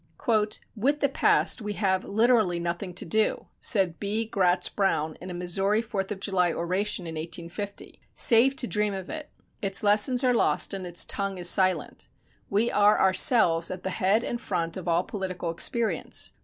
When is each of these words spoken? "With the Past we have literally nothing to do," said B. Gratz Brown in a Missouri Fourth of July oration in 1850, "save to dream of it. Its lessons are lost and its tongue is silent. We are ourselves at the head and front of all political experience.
"With 0.75 0.99
the 0.99 1.09
Past 1.09 1.61
we 1.61 1.73
have 1.73 2.03
literally 2.03 2.59
nothing 2.59 2.95
to 2.95 3.05
do," 3.05 3.45
said 3.59 3.99
B. 3.99 4.25
Gratz 4.25 4.67
Brown 4.67 5.15
in 5.21 5.29
a 5.29 5.33
Missouri 5.35 5.79
Fourth 5.79 6.11
of 6.11 6.19
July 6.19 6.51
oration 6.51 7.05
in 7.05 7.13
1850, 7.13 8.01
"save 8.15 8.55
to 8.55 8.65
dream 8.65 8.95
of 8.95 9.11
it. 9.11 9.29
Its 9.61 9.83
lessons 9.83 10.23
are 10.23 10.33
lost 10.33 10.73
and 10.73 10.87
its 10.87 11.05
tongue 11.05 11.37
is 11.37 11.51
silent. 11.51 12.07
We 12.49 12.71
are 12.71 12.99
ourselves 12.99 13.69
at 13.69 13.83
the 13.83 13.91
head 13.91 14.23
and 14.23 14.41
front 14.41 14.75
of 14.75 14.87
all 14.87 15.03
political 15.03 15.51
experience. 15.51 16.31